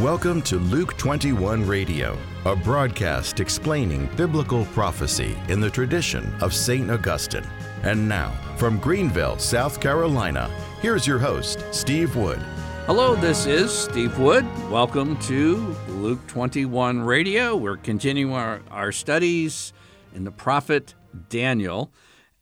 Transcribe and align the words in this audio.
Welcome 0.00 0.42
to 0.42 0.58
Luke 0.58 0.94
21 0.98 1.66
Radio, 1.66 2.18
a 2.44 2.54
broadcast 2.54 3.40
explaining 3.40 4.10
biblical 4.14 4.66
prophecy 4.66 5.34
in 5.48 5.58
the 5.58 5.70
tradition 5.70 6.34
of 6.42 6.52
St. 6.52 6.90
Augustine. 6.90 7.46
And 7.82 8.06
now, 8.06 8.32
from 8.58 8.78
Greenville, 8.78 9.38
South 9.38 9.80
Carolina, 9.80 10.50
here's 10.82 11.06
your 11.06 11.18
host, 11.18 11.64
Steve 11.70 12.14
Wood. 12.14 12.36
Hello, 12.84 13.14
this 13.16 13.46
is 13.46 13.72
Steve 13.72 14.18
Wood. 14.18 14.44
Welcome 14.70 15.18
to 15.20 15.74
Luke 15.88 16.20
21 16.26 17.00
Radio. 17.00 17.56
We're 17.56 17.78
continuing 17.78 18.34
our, 18.34 18.60
our 18.70 18.92
studies 18.92 19.72
in 20.14 20.24
the 20.24 20.30
prophet 20.30 20.94
Daniel. 21.30 21.90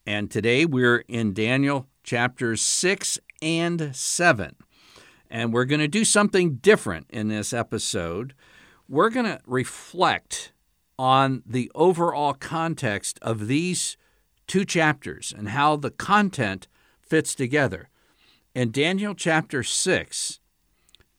And 0.04 0.28
today 0.28 0.66
we're 0.66 1.04
in 1.06 1.32
Daniel 1.32 1.86
chapters 2.02 2.62
6 2.62 3.20
and 3.40 3.94
7. 3.94 4.56
And 5.34 5.52
we're 5.52 5.64
going 5.64 5.80
to 5.80 5.88
do 5.88 6.04
something 6.04 6.58
different 6.58 7.08
in 7.10 7.26
this 7.26 7.52
episode. 7.52 8.34
We're 8.88 9.10
going 9.10 9.26
to 9.26 9.40
reflect 9.46 10.52
on 10.96 11.42
the 11.44 11.72
overall 11.74 12.34
context 12.34 13.18
of 13.20 13.48
these 13.48 13.96
two 14.46 14.64
chapters 14.64 15.34
and 15.36 15.48
how 15.48 15.74
the 15.74 15.90
content 15.90 16.68
fits 17.02 17.34
together. 17.34 17.88
In 18.54 18.70
Daniel 18.70 19.12
chapter 19.12 19.64
6, 19.64 20.38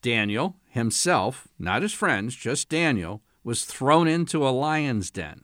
Daniel 0.01 0.55
himself, 0.69 1.49
not 1.59 1.81
his 1.81 1.91
friends, 1.91 2.37
just 2.37 2.69
Daniel, 2.69 3.21
was 3.43 3.65
thrown 3.65 4.07
into 4.07 4.47
a 4.47 4.49
lion's 4.49 5.11
den. 5.11 5.43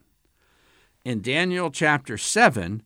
In 1.04 1.22
Daniel 1.22 1.72
chapter 1.72 2.18
7, 2.18 2.84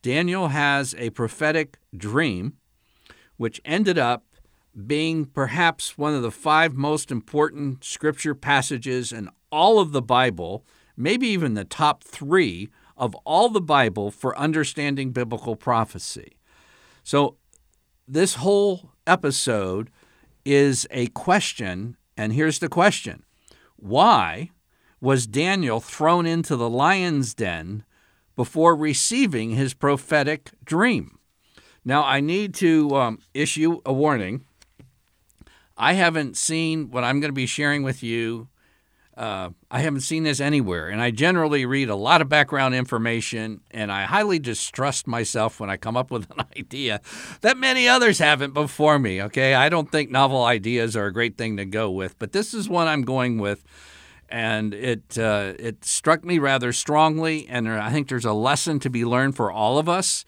Daniel 0.00 0.48
has 0.48 0.94
a 0.96 1.10
prophetic 1.10 1.78
dream 1.92 2.52
which 3.36 3.60
ended 3.64 3.98
up 3.98 4.26
being 4.86 5.24
perhaps 5.24 5.96
one 5.96 6.14
of 6.14 6.22
the 6.22 6.30
five 6.30 6.74
most 6.74 7.10
important 7.10 7.84
scripture 7.84 8.34
passages 8.34 9.12
in 9.12 9.28
all 9.50 9.78
of 9.78 9.92
the 9.92 10.02
Bible, 10.02 10.64
maybe 10.96 11.28
even 11.28 11.54
the 11.54 11.64
top 11.64 12.02
three 12.02 12.68
of 12.96 13.14
all 13.24 13.48
the 13.48 13.60
Bible 13.60 14.10
for 14.10 14.36
understanding 14.38 15.10
biblical 15.10 15.56
prophecy. 15.56 16.36
So, 17.02 17.36
this 18.06 18.34
whole 18.34 18.90
episode 19.06 19.90
is 20.44 20.86
a 20.90 21.06
question, 21.08 21.96
and 22.16 22.32
here's 22.32 22.58
the 22.58 22.68
question 22.68 23.22
Why 23.76 24.50
was 25.00 25.26
Daniel 25.26 25.80
thrown 25.80 26.26
into 26.26 26.56
the 26.56 26.70
lion's 26.70 27.34
den 27.34 27.84
before 28.36 28.74
receiving 28.74 29.50
his 29.50 29.74
prophetic 29.74 30.50
dream? 30.64 31.18
Now, 31.84 32.02
I 32.04 32.20
need 32.20 32.54
to 32.54 32.96
um, 32.96 33.18
issue 33.34 33.80
a 33.84 33.92
warning 33.92 34.44
I 35.76 35.94
haven't 35.94 36.36
seen 36.36 36.90
what 36.90 37.04
I'm 37.04 37.20
going 37.20 37.30
to 37.30 37.34
be 37.34 37.46
sharing 37.46 37.82
with 37.82 38.02
you. 38.02 38.48
Uh, 39.16 39.50
I 39.70 39.80
haven't 39.80 40.00
seen 40.00 40.24
this 40.24 40.40
anywhere. 40.40 40.88
And 40.88 41.00
I 41.00 41.10
generally 41.10 41.66
read 41.66 41.88
a 41.88 41.94
lot 41.94 42.20
of 42.20 42.28
background 42.28 42.74
information, 42.74 43.60
and 43.70 43.92
I 43.92 44.04
highly 44.04 44.40
distrust 44.40 45.06
myself 45.06 45.60
when 45.60 45.70
I 45.70 45.76
come 45.76 45.96
up 45.96 46.10
with 46.10 46.28
an 46.36 46.44
idea 46.56 47.00
that 47.42 47.56
many 47.56 47.88
others 47.88 48.18
haven't 48.18 48.54
before 48.54 48.98
me. 48.98 49.22
Okay. 49.22 49.54
I 49.54 49.68
don't 49.68 49.90
think 49.90 50.10
novel 50.10 50.44
ideas 50.44 50.96
are 50.96 51.06
a 51.06 51.12
great 51.12 51.36
thing 51.38 51.56
to 51.58 51.64
go 51.64 51.90
with, 51.90 52.18
but 52.18 52.32
this 52.32 52.54
is 52.54 52.68
one 52.68 52.88
I'm 52.88 53.02
going 53.02 53.38
with. 53.38 53.64
And 54.28 54.74
it 54.74 55.16
uh, 55.18 55.52
it 55.58 55.84
struck 55.84 56.24
me 56.24 56.38
rather 56.38 56.72
strongly, 56.72 57.46
and 57.46 57.68
I 57.68 57.92
think 57.92 58.08
there's 58.08 58.24
a 58.24 58.32
lesson 58.32 58.80
to 58.80 58.90
be 58.90 59.04
learned 59.04 59.36
for 59.36 59.52
all 59.52 59.78
of 59.78 59.88
us. 59.88 60.24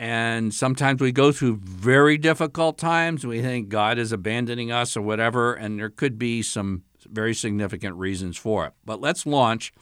And 0.00 0.54
sometimes 0.54 1.02
we 1.02 1.12
go 1.12 1.30
through 1.30 1.56
very 1.62 2.16
difficult 2.16 2.78
times. 2.78 3.26
We 3.26 3.42
think 3.42 3.68
God 3.68 3.98
is 3.98 4.12
abandoning 4.12 4.72
us 4.72 4.96
or 4.96 5.02
whatever, 5.02 5.52
and 5.52 5.78
there 5.78 5.90
could 5.90 6.18
be 6.18 6.40
some 6.40 6.84
very 7.04 7.34
significant 7.34 7.96
reasons 7.96 8.38
for 8.38 8.64
it. 8.64 8.72
But 8.82 9.02
let's 9.02 9.26
launch 9.26 9.74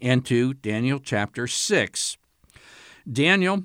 into 0.00 0.54
Daniel 0.54 1.00
chapter 1.00 1.48
6. 1.48 2.16
Daniel 3.12 3.64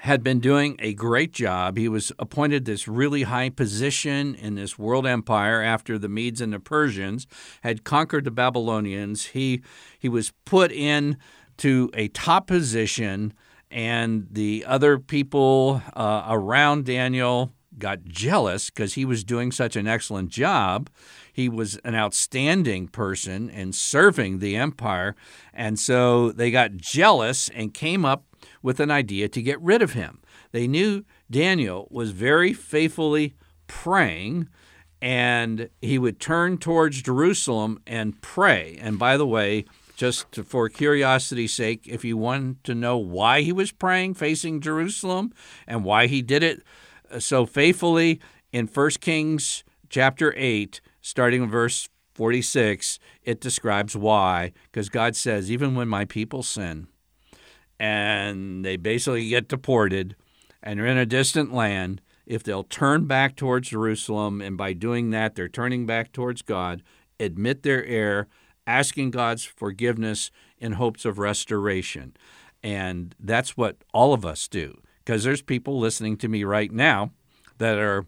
had 0.00 0.22
been 0.22 0.38
doing 0.38 0.76
a 0.80 0.92
great 0.92 1.32
job. 1.32 1.78
He 1.78 1.88
was 1.88 2.12
appointed 2.18 2.66
this 2.66 2.86
really 2.86 3.22
high 3.22 3.48
position 3.48 4.34
in 4.34 4.54
this 4.54 4.78
world 4.78 5.06
empire 5.06 5.62
after 5.62 5.98
the 5.98 6.10
Medes 6.10 6.42
and 6.42 6.52
the 6.52 6.60
Persians 6.60 7.26
had 7.62 7.84
conquered 7.84 8.24
the 8.24 8.30
Babylonians. 8.30 9.28
He 9.28 9.62
he 9.98 10.10
was 10.10 10.34
put 10.44 10.70
in 10.70 11.16
to 11.56 11.90
a 11.94 12.08
top 12.08 12.48
position 12.48 13.32
and 13.72 14.28
the 14.30 14.64
other 14.66 14.98
people 14.98 15.82
uh, 15.94 16.26
around 16.28 16.84
Daniel 16.84 17.52
got 17.78 18.04
jealous 18.04 18.68
because 18.68 18.94
he 18.94 19.04
was 19.04 19.24
doing 19.24 19.50
such 19.50 19.76
an 19.76 19.88
excellent 19.88 20.28
job. 20.28 20.90
He 21.32 21.48
was 21.48 21.76
an 21.78 21.94
outstanding 21.94 22.88
person 22.88 23.48
in 23.48 23.72
serving 23.72 24.38
the 24.38 24.56
empire. 24.56 25.16
And 25.54 25.78
so 25.78 26.32
they 26.32 26.50
got 26.50 26.76
jealous 26.76 27.48
and 27.48 27.72
came 27.72 28.04
up 28.04 28.24
with 28.62 28.78
an 28.78 28.90
idea 28.90 29.28
to 29.28 29.42
get 29.42 29.60
rid 29.60 29.80
of 29.80 29.94
him. 29.94 30.20
They 30.52 30.68
knew 30.68 31.04
Daniel 31.30 31.88
was 31.90 32.10
very 32.10 32.52
faithfully 32.52 33.34
praying 33.66 34.48
and 35.00 35.68
he 35.80 35.98
would 35.98 36.20
turn 36.20 36.58
towards 36.58 37.02
Jerusalem 37.02 37.80
and 37.86 38.20
pray. 38.22 38.78
And 38.80 38.98
by 38.98 39.16
the 39.16 39.26
way, 39.26 39.64
just 39.96 40.34
for 40.44 40.68
curiosity's 40.68 41.52
sake, 41.52 41.86
if 41.86 42.04
you 42.04 42.16
want 42.16 42.64
to 42.64 42.74
know 42.74 42.96
why 42.98 43.42
he 43.42 43.52
was 43.52 43.72
praying 43.72 44.14
facing 44.14 44.60
Jerusalem 44.60 45.32
and 45.66 45.84
why 45.84 46.06
he 46.06 46.22
did 46.22 46.42
it 46.42 46.62
uh, 47.10 47.18
so 47.18 47.46
faithfully 47.46 48.20
in 48.52 48.66
1 48.66 48.90
Kings 49.00 49.64
chapter 49.88 50.34
8, 50.36 50.80
starting 51.00 51.42
in 51.42 51.50
verse 51.50 51.88
46, 52.14 52.98
it 53.22 53.40
describes 53.40 53.96
why. 53.96 54.52
Because 54.64 54.88
God 54.88 55.16
says, 55.16 55.50
even 55.50 55.74
when 55.74 55.88
my 55.88 56.04
people 56.04 56.42
sin 56.42 56.88
and 57.78 58.64
they 58.64 58.76
basically 58.76 59.28
get 59.28 59.48
deported 59.48 60.16
and 60.62 60.80
are 60.80 60.86
in 60.86 60.98
a 60.98 61.06
distant 61.06 61.52
land, 61.52 62.00
if 62.26 62.42
they'll 62.42 62.64
turn 62.64 63.06
back 63.06 63.34
towards 63.36 63.70
Jerusalem, 63.70 64.40
and 64.40 64.56
by 64.56 64.72
doing 64.72 65.10
that, 65.10 65.34
they're 65.34 65.48
turning 65.48 65.86
back 65.86 66.12
towards 66.12 66.42
God, 66.42 66.82
admit 67.18 67.62
their 67.62 67.84
error, 67.84 68.28
asking 68.66 69.10
God's 69.10 69.44
forgiveness 69.44 70.30
in 70.58 70.72
hopes 70.72 71.04
of 71.04 71.18
restoration. 71.18 72.16
And 72.62 73.14
that's 73.18 73.56
what 73.56 73.76
all 73.92 74.14
of 74.14 74.24
us 74.24 74.48
do. 74.48 74.80
Because 75.04 75.24
there's 75.24 75.42
people 75.42 75.78
listening 75.78 76.16
to 76.18 76.28
me 76.28 76.44
right 76.44 76.70
now 76.70 77.10
that 77.58 77.78
are 77.78 78.06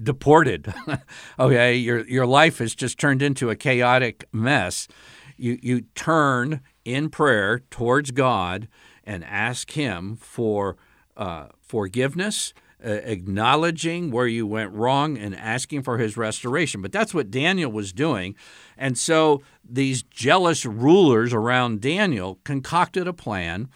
deported. 0.00 0.72
okay, 1.38 1.74
your 1.74 2.06
your 2.06 2.26
life 2.26 2.58
has 2.58 2.74
just 2.74 2.98
turned 2.98 3.22
into 3.22 3.48
a 3.48 3.56
chaotic 3.56 4.26
mess. 4.32 4.88
You 5.36 5.58
you 5.62 5.82
turn 5.94 6.60
in 6.84 7.08
prayer 7.08 7.60
towards 7.70 8.10
God 8.10 8.68
and 9.04 9.24
ask 9.24 9.70
Him 9.70 10.16
for 10.16 10.76
uh, 11.16 11.46
forgiveness 11.62 12.52
uh, 12.84 12.90
acknowledging 12.90 14.10
where 14.10 14.26
you 14.26 14.46
went 14.46 14.72
wrong 14.72 15.16
and 15.16 15.34
asking 15.34 15.82
for 15.82 15.98
his 15.98 16.16
restoration. 16.16 16.82
But 16.82 16.92
that's 16.92 17.14
what 17.14 17.30
Daniel 17.30 17.72
was 17.72 17.92
doing. 17.92 18.34
And 18.76 18.98
so 18.98 19.42
these 19.64 20.02
jealous 20.02 20.66
rulers 20.66 21.32
around 21.32 21.80
Daniel 21.80 22.38
concocted 22.44 23.08
a 23.08 23.12
plan 23.12 23.68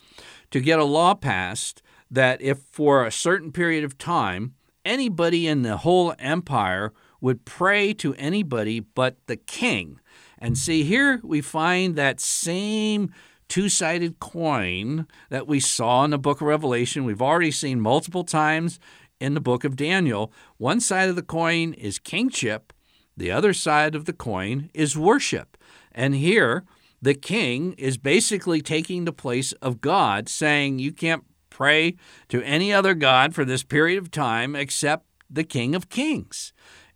to 0.51 0.61
get 0.61 0.79
a 0.79 0.85
law 0.85 1.15
passed 1.15 1.83
that 2.11 2.43
if 2.43 2.59
for 2.59 3.07
a 3.07 3.13
certain 3.13 3.53
period 3.53 3.85
of 3.85 3.97
time 3.97 4.55
anybody 4.85 5.47
in 5.47 5.63
the 5.63 5.79
whole 5.79 6.15
empire 6.19 6.93
would 7.21 7.45
pray 7.45 7.93
to 7.95 8.15
anybody 8.15 8.81
but 8.81 9.17
the 9.27 9.37
king. 9.37 10.01
And 10.39 10.57
see, 10.57 10.85
here 10.85 11.21
we 11.23 11.41
find 11.41 11.97
that 11.97 12.19
same 12.19 13.13
two 13.51 13.69
sided 13.69 14.21
coin 14.21 15.07
that 15.29 15.47
we 15.47 15.61
saw 15.61 16.05
in 16.05 16.13
the 16.13 16.19
book 16.19 16.41
of 16.41 16.47
Revelation. 16.47 17.05
We've 17.05 17.21
already 17.21 17.51
seen 17.51 17.81
multiple 17.81 18.25
times 18.25 18.79
in 19.19 19.35
the 19.35 19.41
book 19.41 19.65
of 19.65 19.77
Daniel. 19.77 20.33
One 20.57 20.81
side 20.81 21.11
of 21.11 21.17
the 21.17 21.23
coin 21.23 21.75
is 21.75 21.99
kingship, 21.99 22.73
the 23.17 23.33
other 23.33 23.53
side 23.53 23.95
of 23.95 24.07
the 24.07 24.13
coin 24.13 24.71
is 24.73 24.97
worship. 24.97 25.59
And 25.93 26.15
here, 26.15 26.65
the 27.03 27.13
king 27.13 27.73
is 27.73 27.99
basically 27.99 28.63
taking 28.63 29.05
the 29.05 29.13
place 29.13 29.53
of 29.55 29.81
God, 29.81 30.29
saying, 30.29 30.79
You 30.79 30.93
can't 30.93 31.25
pray 31.51 31.97
to 32.29 32.43
any 32.43 32.73
other 32.73 32.95
God 32.95 33.35
for 33.35 33.45
this 33.45 33.65
period 33.65 33.99
of 33.99 34.11
time 34.13 34.55
except 34.55 35.07
the 35.29 35.45
King 35.45 35.75
of 35.75 35.91
Kings. 35.91 36.53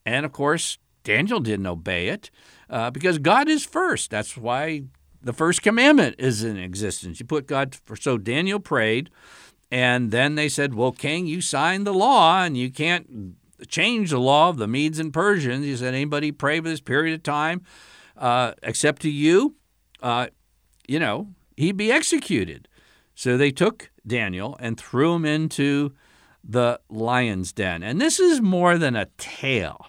And 0.07 0.25
of 0.25 0.33
course, 0.33 0.79
Daniel 1.03 1.41
didn't 1.41 1.67
obey 1.67 2.09
it 2.09 2.31
uh, 2.71 2.91
because 2.91 3.19
God 3.19 3.49
is 3.49 3.67
first. 3.67 4.11
That's 4.11 4.37
why 4.37 4.85
the 5.25 5.33
first 5.33 5.63
commandment 5.63 6.17
is 6.19 6.45
in 6.45 6.57
existence. 6.57 7.19
You 7.19 7.27
put 7.27 7.47
God 7.47 7.75
first. 7.75 8.03
So 8.03 8.19
Daniel 8.19 8.61
prayed, 8.61 9.11
and 9.71 10.11
then 10.11 10.35
they 10.35 10.49
said, 10.49 10.75
Well, 10.75 10.93
King, 10.93 11.27
you 11.27 11.41
signed 11.41 11.87
the 11.87 11.95
law 11.95 12.43
and 12.43 12.57
you 12.57 12.71
can't 12.71 13.35
change 13.69 14.11
the 14.11 14.21
law 14.21 14.51
of 14.51 14.59
the 14.59 14.69
Medes 14.69 14.99
and 14.99 15.13
Persians. 15.13 15.65
He 15.65 15.77
said, 15.77 15.95
Anybody 15.95 16.31
pray 16.31 16.61
for 16.61 16.69
this 16.69 16.81
period 16.81 17.15
of 17.15 17.23
time 17.23 17.63
uh, 18.17 18.53
except 18.63 19.03
to 19.03 19.11
you, 19.11 19.57
uh, 20.03 20.29
you 20.87 20.99
know, 20.99 21.29
he'd 21.57 21.77
be 21.77 21.91
executed. 21.91 22.69
So 23.15 23.37
they 23.37 23.51
took 23.51 23.91
Daniel 24.07 24.57
and 24.61 24.79
threw 24.79 25.15
him 25.15 25.25
into 25.25 25.93
the 26.43 26.81
lion's 26.91 27.53
den. 27.53 27.83
And 27.83 28.01
this 28.01 28.21
is 28.21 28.41
more 28.41 28.77
than 28.77 28.97
a 28.97 29.07
tale. 29.17 29.87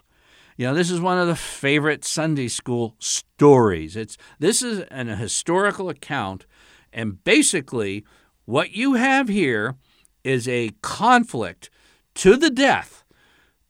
You 0.57 0.67
know, 0.67 0.73
this 0.73 0.89
is 0.89 1.01
one 1.01 1.17
of 1.17 1.27
the 1.27 1.35
favorite 1.35 2.05
Sunday 2.05 2.47
school 2.47 2.95
stories. 2.97 3.97
It's 3.97 4.17
this 4.39 4.61
is 4.61 4.79
an, 4.89 5.07
historical 5.07 5.89
account, 5.89 6.45
and 6.93 7.21
basically, 7.25 8.05
what 8.45 8.71
you 8.71 8.93
have 8.93 9.27
here 9.27 9.75
is 10.23 10.47
a 10.47 10.71
conflict 10.81 11.69
to 12.15 12.37
the 12.37 12.49
death 12.49 13.03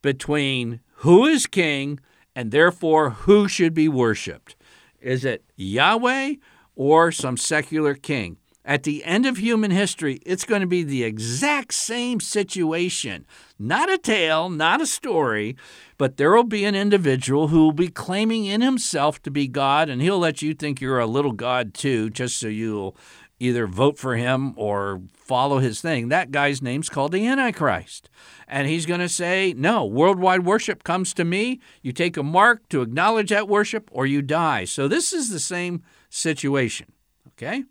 between 0.03 0.79
who 0.97 1.25
is 1.25 1.47
king 1.47 1.99
and 2.35 2.51
therefore 2.51 3.09
who 3.11 3.47
should 3.47 3.73
be 3.73 3.89
worshiped. 3.89 4.55
Is 5.01 5.25
it 5.25 5.43
Yahweh 5.55 6.35
or 6.75 7.11
some 7.11 7.37
secular 7.37 7.95
king? 7.95 8.37
At 8.67 8.81
the 8.81 9.05
end 9.05 9.27
of 9.27 9.37
human 9.37 9.69
history, 9.69 10.19
it's 10.25 10.43
going 10.43 10.61
to 10.61 10.67
be 10.67 10.81
the 10.81 11.03
exact 11.03 11.71
same 11.71 12.19
situation. 12.19 13.27
Not 13.59 13.91
a 13.91 13.97
tale, 13.99 14.49
not 14.49 14.81
a 14.81 14.87
story, 14.87 15.55
but 15.99 16.17
there 16.17 16.33
will 16.33 16.43
be 16.43 16.65
an 16.65 16.73
individual 16.73 17.49
who 17.49 17.59
will 17.59 17.71
be 17.73 17.89
claiming 17.89 18.45
in 18.45 18.61
himself 18.61 19.21
to 19.21 19.29
be 19.29 19.47
God, 19.47 19.87
and 19.87 20.01
he'll 20.01 20.17
let 20.17 20.41
you 20.41 20.55
think 20.55 20.81
you're 20.81 20.99
a 20.99 21.05
little 21.05 21.31
God 21.31 21.75
too, 21.75 22.09
just 22.09 22.39
so 22.39 22.47
you'll 22.47 22.97
either 23.39 23.67
vote 23.67 23.99
for 23.99 24.15
him 24.15 24.53
or 24.57 25.01
follow 25.13 25.59
his 25.59 25.79
thing. 25.79 26.09
That 26.09 26.31
guy's 26.31 26.59
name's 26.59 26.89
called 26.89 27.11
the 27.11 27.27
Antichrist. 27.27 28.09
And 28.47 28.67
he's 28.67 28.87
going 28.87 28.99
to 28.99 29.09
say, 29.09 29.53
No, 29.55 29.85
worldwide 29.85 30.43
worship 30.43 30.83
comes 30.83 31.13
to 31.15 31.23
me. 31.23 31.59
You 31.83 31.91
take 31.91 32.17
a 32.17 32.23
mark 32.23 32.67
to 32.69 32.81
acknowledge 32.81 33.29
that 33.29 33.47
worship 33.47 33.89
or 33.91 34.07
you 34.07 34.23
die. 34.23 34.65
So 34.65 34.87
this 34.87 35.13
is 35.13 35.29
the 35.29 35.39
same 35.39 35.83
situation. 36.09 36.87
Okay? 37.33 37.65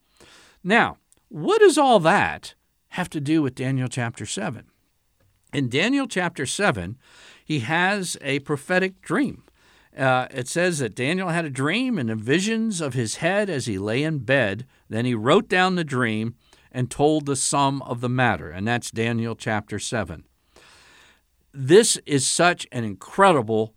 Now, 0.65 0.97
what 1.29 1.61
does 1.61 1.77
all 1.77 2.01
that 2.01 2.55
have 2.89 3.11
to 3.11 3.21
do 3.21 3.43
with 3.43 3.55
Daniel 3.55 3.87
chapter 3.87 4.25
7? 4.25 4.65
In 5.53 5.69
Daniel 5.69 6.09
chapter 6.09 6.47
7, 6.47 6.97
he 7.45 7.61
has 7.61 8.17
a 8.23 8.39
prophetic 8.41 9.03
dream. 9.03 9.45
Uh, 9.97 10.27
it 10.31 10.49
says 10.49 10.79
that 10.79 10.97
Daniel 10.97 11.29
had 11.29 11.45
a 11.45 11.51
dream 11.51 11.99
and 11.99 12.09
the 12.09 12.17
visions 12.17 12.81
of 12.81 12.95
his 12.95 13.17
head 13.17 13.49
as 13.51 13.67
he 13.67 13.79
lay 13.79 14.03
in 14.03 14.21
bed. 14.21 14.67
Then 14.89 15.05
he 15.05 15.15
wrote 15.15 15.49
down 15.49 15.77
the 15.77 15.85
dream 15.85 16.35
and 16.73 16.91
told 16.91 17.27
the 17.27 17.37
sum 17.37 17.83
of 17.83 18.01
the 18.01 18.09
matter. 18.09 18.51
And 18.51 18.67
that's 18.67 18.91
Daniel 18.91 19.37
chapter 19.37 19.79
7. 19.79 20.25
This 21.53 21.99
is 22.07 22.27
such 22.27 22.67
an 22.73 22.83
incredible 22.83 23.75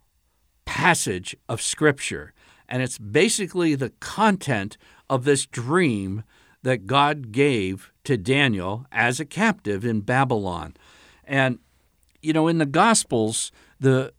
passage 0.65 1.35
of 1.47 1.61
Scripture. 1.61 2.33
And 2.67 2.81
it's 2.81 2.97
basically 2.97 3.75
the 3.75 3.91
content 3.99 4.77
of 5.09 5.25
this 5.25 5.45
dream 5.45 6.23
that 6.63 6.87
God 6.87 7.31
gave 7.31 7.91
to 8.03 8.17
Daniel 8.17 8.85
as 8.91 9.19
a 9.19 9.25
captive 9.25 9.85
in 9.85 10.01
Babylon. 10.01 10.75
And, 11.23 11.59
you 12.21 12.33
know, 12.33 12.47
in 12.47 12.57
the 12.57 12.65
Gospels, 12.65 13.51
the 13.79 14.13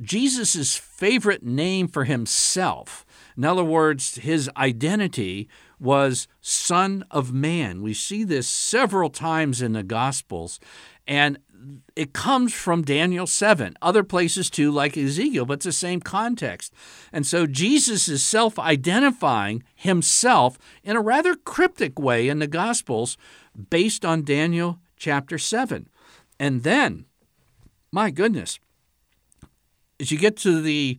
Jesus's 0.00 0.76
favorite 0.76 1.42
name 1.42 1.88
for 1.88 2.04
himself, 2.04 3.04
in 3.36 3.44
other 3.44 3.64
words, 3.64 4.16
his 4.16 4.50
identity 4.56 5.48
was 5.78 6.28
Son 6.40 7.04
of 7.10 7.32
Man. 7.32 7.80
We 7.80 7.94
see 7.94 8.22
this 8.22 8.46
several 8.46 9.08
times 9.08 9.62
in 9.62 9.72
the 9.72 9.82
Gospels. 9.82 10.60
And 11.06 11.38
it 11.96 12.12
comes 12.12 12.54
from 12.54 12.82
Daniel 12.82 13.26
7, 13.26 13.76
other 13.82 14.02
places 14.02 14.50
too, 14.50 14.70
like 14.70 14.96
Ezekiel, 14.96 15.44
but 15.44 15.54
it's 15.54 15.66
the 15.66 15.72
same 15.72 16.00
context. 16.00 16.72
And 17.12 17.26
so 17.26 17.46
Jesus 17.46 18.08
is 18.08 18.24
self 18.24 18.58
identifying 18.58 19.62
himself 19.74 20.58
in 20.82 20.96
a 20.96 21.00
rather 21.00 21.34
cryptic 21.34 21.98
way 21.98 22.28
in 22.28 22.38
the 22.38 22.46
Gospels 22.46 23.16
based 23.68 24.04
on 24.04 24.22
Daniel 24.22 24.78
chapter 24.96 25.38
7. 25.38 25.88
And 26.38 26.62
then, 26.62 27.04
my 27.92 28.10
goodness, 28.10 28.58
as 29.98 30.10
you 30.10 30.18
get 30.18 30.36
to 30.38 30.62
the 30.62 30.98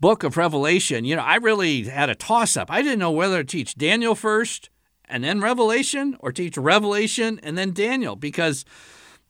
book 0.00 0.22
of 0.22 0.36
Revelation, 0.36 1.04
you 1.04 1.16
know, 1.16 1.22
I 1.22 1.36
really 1.36 1.84
had 1.84 2.10
a 2.10 2.14
toss 2.14 2.56
up. 2.56 2.70
I 2.70 2.82
didn't 2.82 2.98
know 2.98 3.10
whether 3.10 3.42
to 3.42 3.44
teach 3.44 3.76
Daniel 3.76 4.14
first 4.14 4.68
and 5.06 5.24
then 5.24 5.40
Revelation 5.40 6.16
or 6.20 6.32
teach 6.32 6.58
Revelation 6.58 7.40
and 7.42 7.56
then 7.56 7.72
Daniel 7.72 8.16
because 8.16 8.64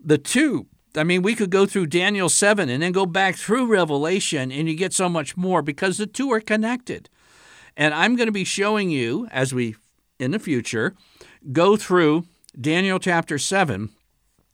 the 0.04 0.18
two 0.18 0.66
I 0.96 1.02
mean, 1.02 1.22
we 1.22 1.34
could 1.34 1.50
go 1.50 1.66
through 1.66 1.86
Daniel 1.86 2.28
7 2.28 2.68
and 2.68 2.82
then 2.82 2.92
go 2.92 3.04
back 3.06 3.34
through 3.34 3.66
Revelation, 3.66 4.52
and 4.52 4.68
you 4.68 4.76
get 4.76 4.92
so 4.92 5.08
much 5.08 5.36
more 5.36 5.60
because 5.60 5.96
the 5.96 6.06
two 6.06 6.32
are 6.32 6.40
connected. 6.40 7.08
And 7.76 7.92
I'm 7.92 8.14
going 8.14 8.28
to 8.28 8.32
be 8.32 8.44
showing 8.44 8.90
you, 8.90 9.26
as 9.32 9.52
we 9.52 9.74
in 10.20 10.30
the 10.30 10.38
future 10.38 10.94
go 11.52 11.76
through 11.76 12.26
Daniel 12.58 13.00
chapter 13.00 13.38
7, 13.38 13.90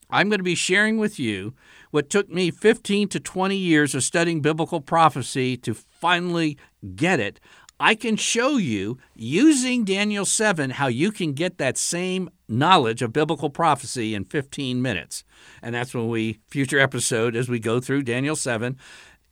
I'm 0.08 0.28
going 0.28 0.38
to 0.38 0.44
be 0.44 0.54
sharing 0.54 0.96
with 0.96 1.18
you 1.18 1.54
what 1.90 2.08
took 2.08 2.30
me 2.30 2.50
15 2.50 3.08
to 3.08 3.20
20 3.20 3.56
years 3.56 3.94
of 3.94 4.02
studying 4.02 4.40
biblical 4.40 4.80
prophecy 4.80 5.56
to 5.58 5.74
finally 5.74 6.56
get 6.94 7.20
it. 7.20 7.38
I 7.82 7.94
can 7.94 8.16
show 8.16 8.58
you 8.58 8.98
using 9.14 9.86
Daniel 9.86 10.26
7 10.26 10.68
how 10.68 10.88
you 10.88 11.10
can 11.10 11.32
get 11.32 11.56
that 11.56 11.78
same 11.78 12.28
knowledge 12.46 13.00
of 13.00 13.14
biblical 13.14 13.48
prophecy 13.48 14.14
in 14.14 14.26
15 14.26 14.82
minutes. 14.82 15.24
And 15.62 15.74
that's 15.74 15.94
when 15.94 16.08
we, 16.08 16.40
future 16.46 16.78
episode, 16.78 17.34
as 17.34 17.48
we 17.48 17.58
go 17.58 17.80
through 17.80 18.02
Daniel 18.02 18.36
7, 18.36 18.76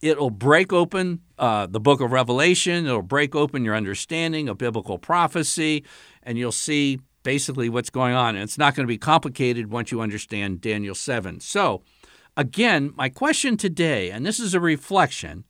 it'll 0.01 0.31
break 0.31 0.73
open 0.73 1.21
uh, 1.39 1.67
the 1.67 1.79
book 1.79 2.01
of 2.01 2.11
Revelation, 2.11 2.87
it'll 2.87 3.03
break 3.03 3.35
open 3.35 3.67
your 3.67 3.77
understanding 3.77 4.49
of 4.49 4.57
biblical 4.57 4.97
prophecy, 4.97 5.85
and 6.23 6.39
you'll 6.39 6.51
see 6.51 7.01
basically 7.25 7.69
what's 7.69 7.91
going 7.91 8.15
on. 8.15 8.35
And 8.35 8.45
it's 8.45 8.57
not 8.57 8.75
going 8.75 8.85
to 8.85 8.91
be 8.91 8.97
complicated 8.97 9.71
once 9.71 9.93
you 9.93 10.01
understand 10.01 10.63
Daniel 10.63 10.95
7. 10.95 11.41
So, 11.41 11.83
again, 12.35 12.95
my 12.97 13.11
question 13.11 13.59
today, 13.59 14.11
and 14.11 14.25
this 14.25 14.41
is 14.41 14.55
a 14.55 14.61
reflection 14.61 15.45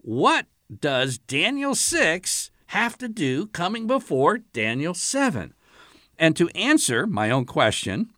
what 0.00 0.46
does 0.74 1.18
Daniel 1.18 1.74
6 1.74 2.50
have 2.68 2.98
to 2.98 3.08
do 3.08 3.46
coming 3.46 3.86
before 3.86 4.38
Daniel 4.38 4.94
7? 4.94 5.54
And 6.18 6.36
to 6.36 6.48
answer 6.50 7.06
my 7.06 7.30
own 7.30 7.44
question, 7.44 8.10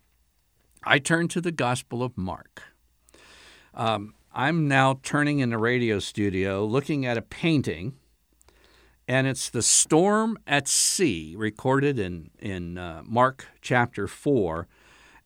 I 0.83 0.99
turn 0.99 1.29
to 1.29 1.41
the 1.41 1.53
Gospel 1.53 2.03
of 2.03 2.17
Mark. 2.17 2.63
Um, 3.75 4.15
I'm 4.33 4.67
now 4.69 5.01
turning 5.03 5.41
in 5.41 5.51
the 5.51 5.59
radio 5.59 5.99
studio 5.99 6.65
looking 6.65 7.05
at 7.05 7.19
a 7.19 7.23
painting, 7.23 7.95
and 9.07 9.27
it's 9.27 9.51
the 9.51 9.63
storm 9.63 10.39
at 10.47 10.69
sea, 10.69 11.35
recorded 11.37 11.99
in, 11.99 12.31
in 12.39 12.79
uh, 12.79 13.03
Mark 13.05 13.47
chapter 13.61 14.09
4. 14.09 14.67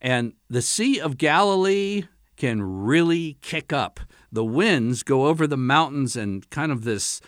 And 0.00 0.34
the 0.50 0.62
Sea 0.62 1.00
of 1.00 1.16
Galilee 1.16 2.04
can 2.36 2.62
really 2.62 3.38
kick 3.40 3.72
up 3.72 4.00
the 4.34 4.44
winds 4.44 5.04
go 5.04 5.26
over 5.26 5.46
the 5.46 5.56
mountains 5.56 6.16
and 6.16 6.48
kind 6.50 6.72
of 6.72 6.82
this 6.82 7.20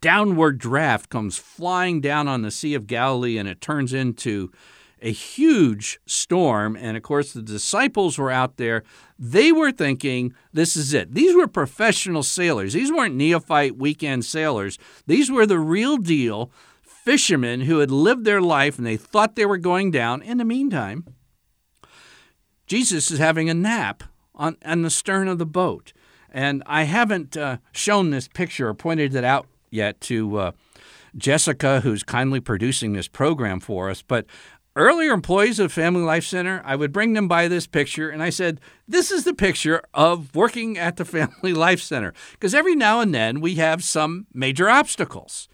downward 0.00 0.58
draft 0.58 1.10
comes 1.10 1.36
flying 1.36 2.00
down 2.00 2.28
on 2.28 2.42
the 2.42 2.52
Sea 2.52 2.74
of 2.74 2.86
Galilee 2.86 3.36
and 3.36 3.48
it 3.48 3.60
turns 3.60 3.92
into 3.92 4.52
a 5.00 5.10
huge 5.10 5.98
storm. 6.06 6.76
And 6.76 6.96
of 6.96 7.02
course, 7.02 7.32
the 7.32 7.42
disciples 7.42 8.16
were 8.16 8.30
out 8.30 8.58
there. 8.58 8.84
They 9.18 9.50
were 9.50 9.72
thinking, 9.72 10.34
this 10.52 10.76
is 10.76 10.94
it. 10.94 11.14
These 11.14 11.34
were 11.34 11.48
professional 11.48 12.22
sailors. 12.22 12.74
These 12.74 12.92
weren't 12.92 13.16
neophyte 13.16 13.76
weekend 13.76 14.24
sailors. 14.24 14.78
These 15.08 15.32
were 15.32 15.46
the 15.46 15.58
real 15.58 15.96
deal 15.96 16.52
fishermen 16.84 17.62
who 17.62 17.80
had 17.80 17.90
lived 17.90 18.24
their 18.24 18.40
life 18.40 18.78
and 18.78 18.86
they 18.86 18.96
thought 18.96 19.34
they 19.34 19.46
were 19.46 19.58
going 19.58 19.90
down. 19.90 20.22
In 20.22 20.38
the 20.38 20.44
meantime, 20.44 21.04
Jesus 22.68 23.10
is 23.10 23.18
having 23.18 23.50
a 23.50 23.54
nap 23.54 24.04
on, 24.36 24.56
on 24.64 24.82
the 24.82 24.90
stern 24.90 25.26
of 25.26 25.38
the 25.38 25.44
boat. 25.44 25.92
And 26.32 26.62
I 26.66 26.84
haven't 26.84 27.36
uh, 27.36 27.58
shown 27.72 28.10
this 28.10 28.26
picture 28.26 28.68
or 28.68 28.74
pointed 28.74 29.14
it 29.14 29.22
out 29.22 29.46
yet 29.70 30.00
to 30.02 30.36
uh, 30.38 30.52
Jessica, 31.16 31.80
who's 31.80 32.02
kindly 32.02 32.40
producing 32.40 32.94
this 32.94 33.06
program 33.06 33.60
for 33.60 33.90
us. 33.90 34.02
But 34.02 34.26
earlier 34.74 35.12
employees 35.12 35.58
of 35.58 35.72
Family 35.72 36.02
Life 36.02 36.24
Center, 36.24 36.62
I 36.64 36.74
would 36.74 36.90
bring 36.90 37.12
them 37.12 37.28
by 37.28 37.48
this 37.48 37.66
picture, 37.66 38.08
and 38.08 38.22
I 38.22 38.30
said, 38.30 38.60
This 38.88 39.10
is 39.10 39.24
the 39.24 39.34
picture 39.34 39.82
of 39.92 40.34
working 40.34 40.78
at 40.78 40.96
the 40.96 41.04
Family 41.04 41.52
Life 41.52 41.82
Center. 41.82 42.14
Because 42.32 42.54
every 42.54 42.74
now 42.74 43.00
and 43.00 43.14
then 43.14 43.40
we 43.40 43.56
have 43.56 43.84
some 43.84 44.26
major 44.32 44.70
obstacles. 44.70 45.48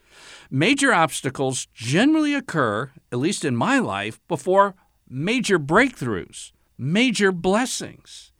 Major 0.50 0.94
obstacles 0.94 1.66
generally 1.74 2.34
occur, 2.34 2.92
at 3.12 3.18
least 3.18 3.44
in 3.44 3.56
my 3.56 3.78
life, 3.78 4.20
before 4.28 4.74
major 5.08 5.58
breakthroughs, 5.58 6.52
major 6.78 7.32
blessings. 7.32 8.32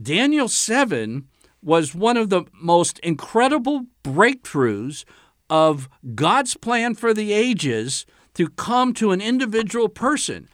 Daniel 0.00 0.48
7 0.48 1.28
was 1.64 1.94
one 1.94 2.16
of 2.16 2.28
the 2.28 2.44
most 2.52 2.98
incredible 3.00 3.86
breakthroughs 4.02 5.04
of 5.48 5.88
God's 6.14 6.56
plan 6.56 6.94
for 6.94 7.14
the 7.14 7.32
ages 7.32 8.06
to 8.34 8.48
come 8.48 8.92
to 8.94 9.12
an 9.12 9.20
individual 9.20 9.88
person. 9.88 10.48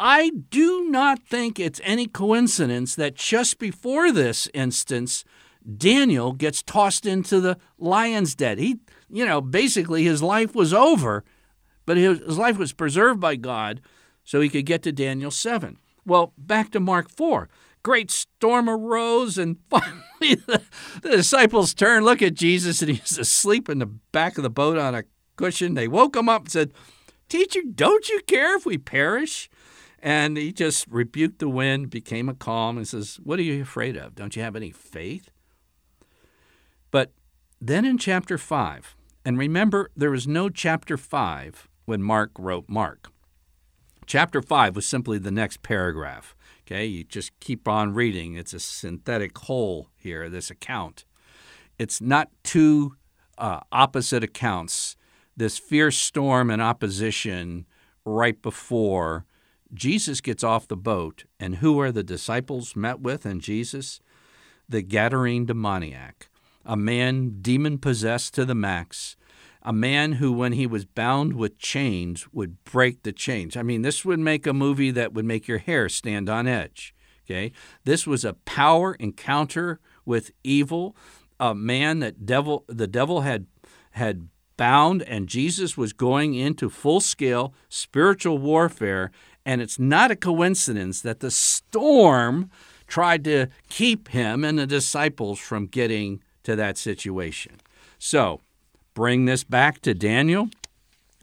I 0.00 0.30
do 0.50 0.88
not 0.90 1.26
think 1.26 1.58
it's 1.58 1.80
any 1.84 2.06
coincidence 2.06 2.94
that 2.94 3.14
just 3.14 3.58
before 3.58 4.12
this 4.12 4.48
instance, 4.54 5.24
Daniel 5.76 6.32
gets 6.32 6.62
tossed 6.62 7.04
into 7.04 7.40
the 7.40 7.58
lion's 7.78 8.34
den. 8.34 8.58
He, 8.58 8.78
you 9.10 9.26
know, 9.26 9.40
basically 9.40 10.04
his 10.04 10.22
life 10.22 10.54
was 10.54 10.72
over, 10.72 11.24
but 11.84 11.96
his, 11.96 12.20
life 12.38 12.58
was 12.58 12.72
preserved 12.72 13.20
by 13.20 13.36
God 13.36 13.80
so 14.24 14.40
he 14.40 14.48
could 14.48 14.66
get 14.66 14.82
to 14.82 14.92
Daniel 14.92 15.30
7. 15.30 15.78
Well, 16.06 16.32
back 16.38 16.70
to 16.72 16.80
Mark 16.80 17.10
4. 17.10 17.48
Great 17.88 18.10
storm 18.10 18.68
arose, 18.68 19.38
and 19.38 19.56
finally 19.70 20.34
the, 20.46 20.60
the 21.00 21.08
disciples 21.08 21.72
turned, 21.72 22.04
look 22.04 22.20
at 22.20 22.34
Jesus, 22.34 22.82
and 22.82 22.90
he's 22.90 23.16
asleep 23.16 23.66
in 23.70 23.78
the 23.78 23.86
back 23.86 24.36
of 24.36 24.42
the 24.42 24.50
boat 24.50 24.76
on 24.76 24.94
a 24.94 25.04
cushion. 25.36 25.72
They 25.72 25.88
woke 25.88 26.14
him 26.14 26.28
up 26.28 26.42
and 26.42 26.50
said, 26.50 26.74
Teacher, 27.30 27.62
don't 27.74 28.06
you 28.10 28.20
care 28.26 28.58
if 28.58 28.66
we 28.66 28.76
perish? 28.76 29.48
And 30.00 30.36
he 30.36 30.52
just 30.52 30.86
rebuked 30.86 31.38
the 31.38 31.48
wind, 31.48 31.88
became 31.88 32.28
a 32.28 32.34
calm, 32.34 32.76
and 32.76 32.86
says, 32.86 33.18
What 33.22 33.38
are 33.38 33.42
you 33.42 33.62
afraid 33.62 33.96
of? 33.96 34.14
Don't 34.14 34.36
you 34.36 34.42
have 34.42 34.54
any 34.54 34.70
faith? 34.70 35.30
But 36.90 37.12
then 37.58 37.86
in 37.86 37.96
chapter 37.96 38.36
5, 38.36 38.96
and 39.24 39.38
remember, 39.38 39.90
there 39.96 40.10
was 40.10 40.28
no 40.28 40.50
chapter 40.50 40.98
5 40.98 41.68
when 41.86 42.02
Mark 42.02 42.32
wrote 42.38 42.68
Mark. 42.68 43.10
Chapter 44.04 44.42
5 44.42 44.76
was 44.76 44.86
simply 44.86 45.16
the 45.16 45.30
next 45.30 45.62
paragraph. 45.62 46.34
Okay, 46.70 46.84
you 46.84 47.02
just 47.02 47.32
keep 47.40 47.66
on 47.66 47.94
reading. 47.94 48.34
It's 48.34 48.52
a 48.52 48.60
synthetic 48.60 49.38
whole 49.38 49.88
here, 49.96 50.28
this 50.28 50.50
account. 50.50 51.06
It's 51.78 51.98
not 51.98 52.28
two 52.44 52.94
uh, 53.38 53.60
opposite 53.72 54.22
accounts. 54.22 54.94
This 55.34 55.56
fierce 55.56 55.96
storm 55.96 56.50
and 56.50 56.60
opposition 56.60 57.64
right 58.04 58.42
before 58.42 59.24
Jesus 59.72 60.20
gets 60.20 60.44
off 60.44 60.68
the 60.68 60.76
boat. 60.76 61.24
And 61.40 61.56
who 61.56 61.80
are 61.80 61.90
the 61.90 62.02
disciples 62.02 62.76
met 62.76 63.00
with 63.00 63.24
and 63.24 63.40
Jesus? 63.40 64.00
The 64.68 64.82
Gadarene 64.82 65.46
demoniac 65.46 66.28
a 66.66 66.76
man 66.76 67.38
demon 67.40 67.78
possessed 67.78 68.34
to 68.34 68.44
the 68.44 68.54
max, 68.54 69.16
a 69.62 69.72
man 69.72 70.12
who, 70.12 70.32
when 70.32 70.52
he 70.52 70.66
was 70.66 70.84
bound 70.84 71.34
with 71.34 71.58
chains, 71.58 72.26
would 72.32 72.62
break 72.64 73.02
the 73.02 73.12
chains. 73.12 73.56
I 73.56 73.62
mean, 73.62 73.82
this 73.82 74.04
would 74.04 74.18
make 74.18 74.46
a 74.46 74.52
movie 74.52 74.90
that 74.92 75.12
would 75.12 75.24
make 75.24 75.48
your 75.48 75.58
hair 75.58 75.88
stand 75.88 76.28
on 76.28 76.46
edge. 76.46 76.94
Okay, 77.26 77.52
this 77.84 78.06
was 78.06 78.24
a 78.24 78.32
power 78.32 78.94
encounter 78.94 79.80
with 80.06 80.30
evil, 80.42 80.96
a 81.38 81.54
man 81.54 81.98
that 81.98 82.24
devil 82.24 82.64
the 82.68 82.86
devil 82.86 83.20
had 83.20 83.46
had 83.92 84.28
bound, 84.56 85.02
and 85.02 85.28
Jesus 85.28 85.76
was 85.76 85.92
going 85.92 86.34
into 86.34 86.68
full 86.68 87.00
scale 87.00 87.54
spiritual 87.68 88.38
warfare. 88.38 89.10
And 89.46 89.62
it's 89.62 89.78
not 89.78 90.10
a 90.10 90.16
coincidence 90.16 91.00
that 91.00 91.20
the 91.20 91.30
storm 91.30 92.50
tried 92.86 93.24
to 93.24 93.46
keep 93.70 94.08
him 94.08 94.44
and 94.44 94.58
the 94.58 94.66
disciples 94.66 95.38
from 95.38 95.66
getting 95.66 96.22
to 96.42 96.54
that 96.56 96.76
situation. 96.76 97.60
So, 97.98 98.40
bring 98.98 99.26
this 99.26 99.44
back 99.44 99.80
to 99.80 99.94
Daniel. 99.94 100.50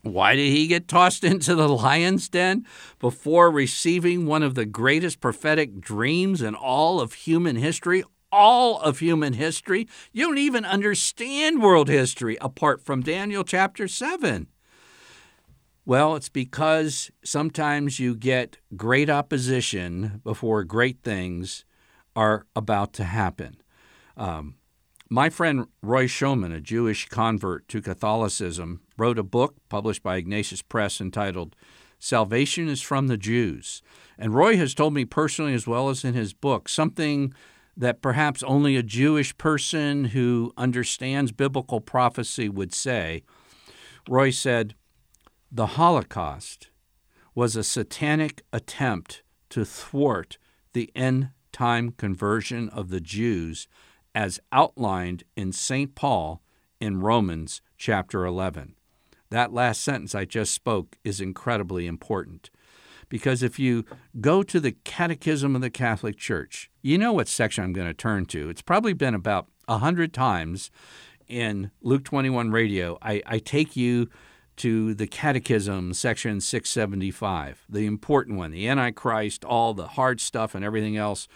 Why 0.02 0.34
did 0.34 0.50
he 0.50 0.66
get 0.66 0.88
tossed 0.88 1.24
into 1.34 1.56
the 1.56 1.68
lion's 1.68 2.30
den 2.30 2.66
before 3.00 3.52
receiving 3.52 4.26
one 4.26 4.44
of 4.44 4.56
the 4.56 4.66
greatest 4.66 5.20
prophetic 5.20 5.82
dreams 5.82 6.42
in 6.42 6.56
all 6.56 7.02
of 7.02 7.12
human 7.12 7.58
history? 7.58 8.06
All 8.32 8.80
of 8.80 9.00
human 9.00 9.34
history. 9.34 9.90
You 10.14 10.28
don't 10.28 10.38
even 10.38 10.64
understand 10.64 11.62
world 11.62 11.90
history 11.90 12.38
apart 12.40 12.82
from 12.82 13.02
Daniel 13.02 13.44
chapter 13.44 13.90
7. 13.90 14.48
Well, 15.86 16.16
it's 16.16 16.30
because 16.30 17.12
sometimes 17.26 18.00
you 18.00 18.16
get 18.16 18.56
great 18.78 19.10
opposition 19.10 20.22
before 20.24 20.64
great 20.64 21.04
things 21.04 21.66
are 22.16 22.46
about 22.56 22.94
to 22.94 23.04
happen. 23.04 23.58
Um, 24.16 24.56
my 25.10 25.30
friend 25.30 25.68
Roy 25.82 26.08
Schoeman, 26.08 26.54
a 26.54 26.60
Jewish 26.60 27.08
convert 27.08 27.68
to 27.68 27.82
Catholicism, 27.82 28.82
wrote 28.98 29.20
a 29.20 29.24
book 29.24 29.56
published 29.70 30.02
by 30.02 30.18
Ignatius 30.18 30.62
Press 30.62 31.00
entitled 31.00 31.56
Salvation 32.00 32.68
is 32.68 32.82
from 32.82 33.08
the 33.08 33.18
Jews. 33.18 33.82
And 34.18 34.34
Roy 34.34 34.58
has 34.58 34.74
told 34.74 34.94
me 34.94 35.06
personally, 35.06 35.54
as 35.54 35.66
well 35.66 35.90
as 35.90 36.04
in 36.04 36.14
his 36.14 36.34
book, 36.34 36.68
something 36.68 37.34
that 37.78 38.02
perhaps 38.02 38.44
only 38.44 38.76
a 38.76 38.84
Jewish 38.84 39.38
person 39.38 40.06
who 40.06 40.54
understands 40.58 41.32
biblical 41.32 41.82
prophecy 41.82 42.50
would 42.50 42.74
say. 42.74 43.24
Roy 44.08 44.30
said, 44.30 44.76
The 45.52 45.68
Holocaust 45.68 46.70
was 47.34 47.56
a 47.56 47.64
satanic 47.64 48.44
attempt 48.54 49.24
to 49.50 49.66
thwart 49.66 50.38
the 50.74 50.92
end 50.96 51.30
time 51.52 51.92
conversion 51.92 52.70
of 52.70 52.90
the 52.90 53.02
Jews 53.02 53.68
as 54.16 54.40
outlined 54.52 55.26
in 55.36 55.52
St. 55.52 55.94
Paul 55.94 56.42
in 56.80 57.02
Romans 57.02 57.62
chapter 57.78 58.26
11. 58.26 58.76
That 59.30 59.54
last 59.54 59.82
sentence 59.82 60.16
I 60.16 60.24
just 60.24 60.54
spoke 60.54 60.98
is 61.04 61.20
incredibly 61.20 61.86
important 61.86 62.50
because 63.10 63.44
if 63.44 63.60
you 63.60 63.86
go 64.22 64.42
to 64.42 64.60
the 64.60 64.72
Catechism 64.72 65.56
of 65.56 65.62
the 65.62 65.70
Catholic 65.70 66.18
Church, 66.18 66.72
you 66.82 66.98
know 66.98 67.12
what 67.12 67.28
section 67.28 67.64
I'm 67.64 67.74
going 67.74 67.88
to 67.88 67.94
turn 67.94 68.26
to. 68.28 68.50
It's 68.50 68.62
probably 68.62 68.94
been 68.94 69.14
about 69.14 69.48
a 69.68 69.80
hundred 69.80 70.14
times 70.14 70.72
in 71.28 71.72
Luke 71.82 72.06
21 72.06 72.52
radio. 72.52 72.98
I, 73.02 73.22
I 73.26 73.40
take 73.40 73.76
you 73.76 74.10
to 74.58 74.94
the 74.94 75.08
Catechism, 75.08 75.94
section 75.94 76.40
675, 76.40 77.66
the 77.68 77.86
important 77.86 78.38
one, 78.38 78.52
the 78.52 78.70
Antichrist, 78.70 79.44
all 79.44 79.74
the 79.74 79.88
hard 79.88 80.22
stuff 80.22 80.56
and 80.56 80.64
everything 80.64 80.96
else. 80.96 81.28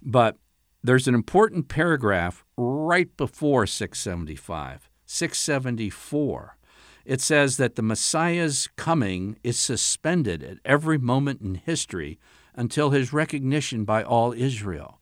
But 0.00 0.36
there's 0.82 1.08
an 1.08 1.14
important 1.14 1.68
paragraph 1.68 2.44
right 2.56 3.14
before 3.16 3.66
675, 3.66 4.88
674. 5.04 6.56
It 7.04 7.20
says 7.20 7.56
that 7.56 7.76
the 7.76 7.82
Messiah's 7.82 8.68
coming 8.76 9.38
is 9.42 9.58
suspended 9.58 10.42
at 10.42 10.58
every 10.64 10.98
moment 10.98 11.40
in 11.40 11.56
history 11.56 12.18
until 12.54 12.90
his 12.90 13.12
recognition 13.12 13.84
by 13.84 14.02
all 14.02 14.32
Israel. 14.32 15.00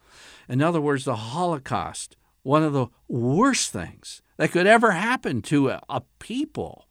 In 0.48 0.62
other 0.62 0.80
words, 0.80 1.04
the 1.04 1.16
Holocaust, 1.16 2.16
one 2.42 2.62
of 2.62 2.72
the 2.72 2.86
worst 3.06 3.70
things 3.72 4.22
that 4.36 4.50
could 4.50 4.66
ever 4.66 4.92
happen 4.92 5.42
to 5.42 5.68
a, 5.70 5.80
a 5.88 6.02
people, 6.18 6.86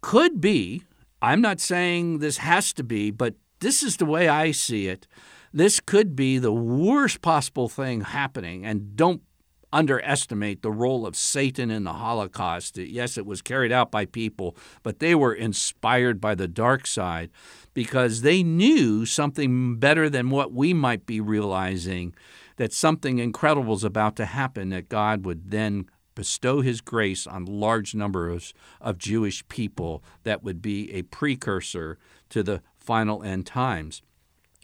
could 0.00 0.40
be, 0.40 0.82
I'm 1.20 1.40
not 1.40 1.60
saying 1.60 2.18
this 2.18 2.38
has 2.38 2.72
to 2.74 2.84
be, 2.84 3.10
but 3.10 3.34
this 3.60 3.82
is 3.82 3.96
the 3.96 4.06
way 4.06 4.28
I 4.28 4.50
see 4.52 4.88
it 4.88 5.06
this 5.52 5.80
could 5.80 6.16
be 6.16 6.38
the 6.38 6.52
worst 6.52 7.22
possible 7.22 7.68
thing 7.68 8.02
happening, 8.02 8.64
and 8.64 8.96
don't 8.96 9.22
underestimate 9.72 10.62
the 10.62 10.70
role 10.70 11.06
of 11.06 11.16
Satan 11.16 11.70
in 11.70 11.84
the 11.84 11.94
Holocaust. 11.94 12.76
Yes, 12.76 13.16
it 13.16 13.24
was 13.24 13.40
carried 13.40 13.72
out 13.72 13.90
by 13.90 14.04
people, 14.04 14.56
but 14.82 14.98
they 14.98 15.14
were 15.14 15.32
inspired 15.32 16.20
by 16.20 16.34
the 16.34 16.48
dark 16.48 16.86
side 16.86 17.30
because 17.72 18.20
they 18.20 18.42
knew 18.42 19.06
something 19.06 19.76
better 19.76 20.10
than 20.10 20.30
what 20.30 20.52
we 20.52 20.74
might 20.74 21.06
be 21.06 21.20
realizing 21.20 22.14
that 22.56 22.72
something 22.72 23.18
incredible 23.18 23.74
is 23.74 23.84
about 23.84 24.14
to 24.16 24.26
happen, 24.26 24.68
that 24.68 24.90
God 24.90 25.24
would 25.24 25.50
then 25.50 25.86
bestow 26.14 26.60
his 26.60 26.82
grace 26.82 27.26
on 27.26 27.46
large 27.46 27.94
numbers 27.94 28.52
of 28.80 28.98
Jewish 28.98 29.46
people 29.48 30.04
that 30.24 30.42
would 30.42 30.60
be 30.60 30.92
a 30.92 31.02
precursor 31.02 31.98
to 32.28 32.42
the 32.42 32.62
final 32.76 33.22
end 33.22 33.46
times. 33.46 34.02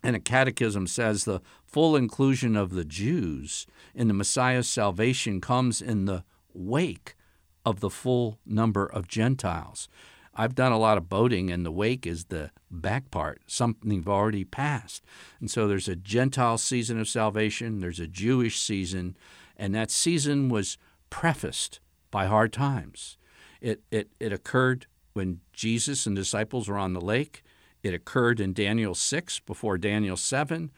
And 0.03 0.15
a 0.15 0.21
catechism 0.21 0.87
says 0.87 1.25
the 1.25 1.41
full 1.65 1.97
inclusion 1.97 2.57
of 2.57 2.71
the 2.71 2.85
Jews 2.85 3.67
in 3.95 4.09
the 4.09 4.15
Messiah's 4.15 4.69
salvation 4.69 5.41
comes 5.41 5.83
in 5.83 6.05
the 6.05 6.25
wake 6.55 7.17
of 7.65 7.81
the 7.81 7.91
full 7.91 8.39
number 8.47 8.87
of 8.87 9.09
Gentiles. 9.09 9.89
I've 10.35 10.55
done 10.55 10.71
a 10.71 10.79
lot 10.79 10.99
of 10.99 11.09
boating, 11.09 11.51
and 11.51 11.67
the 11.67 11.73
wake 11.73 12.07
is 12.07 12.27
the 12.27 12.53
back 12.71 13.11
part, 13.11 13.43
something 13.49 13.91
you've 13.91 14.09
already 14.09 14.45
passed. 14.45 15.05
And 15.41 15.51
so 15.51 15.67
there's 15.67 15.89
a 15.89 15.97
Gentile 15.97 16.59
season 16.59 17.01
of 17.01 17.09
salvation, 17.09 17.81
there's 17.81 17.99
a 17.99 18.07
Jewish 18.07 18.61
season, 18.61 19.17
and 19.57 19.75
that 19.75 19.91
season 19.91 20.49
was 20.49 20.79
prefaced 21.11 21.81
by 22.13 22.27
hard 22.27 22.53
times. 22.53 23.19
It, 23.61 23.83
it, 23.91 24.11
it 24.21 24.33
occurred 24.33 24.87
when 25.13 25.41
Jesus 25.53 26.07
and 26.07 26.15
disciples 26.15 26.69
were 26.69 26.79
on 26.79 26.93
the 26.93 27.01
lake. 27.01 27.43
It 27.89 27.95
occurred 27.95 28.39
in 28.39 28.53
Daniel 28.53 28.95
6 28.95 29.41
before 29.41 29.79
Daniel 29.79 30.19
7, 30.19 30.71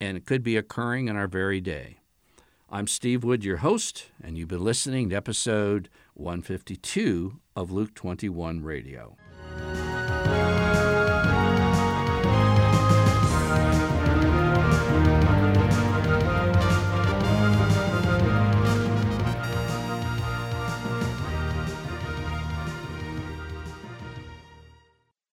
and 0.00 0.16
it 0.16 0.26
could 0.26 0.42
be 0.42 0.56
occurring 0.56 1.06
in 1.06 1.14
our 1.14 1.28
very 1.28 1.60
day. 1.60 1.98
I'm 2.68 2.88
Steve 2.88 3.22
Wood, 3.22 3.44
your 3.44 3.58
host, 3.58 4.06
and 4.20 4.36
you've 4.36 4.48
been 4.48 4.64
listening 4.64 5.10
to 5.10 5.14
episode 5.16 5.88
152 6.14 7.38
of 7.54 7.70
Luke 7.70 7.94
21 7.94 8.64
Radio. 8.64 9.16